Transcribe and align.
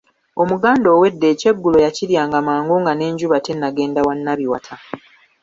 Omuganda 0.41 0.87
ow’edda 0.95 1.25
ekyeggulo 1.33 1.77
yakiryanga 1.85 2.39
mangu 2.47 2.75
nga 2.81 2.93
n’enjuba 2.95 3.37
tenagenda 3.45 3.99
wa 4.07 4.15
Nabiwata. 4.15 4.75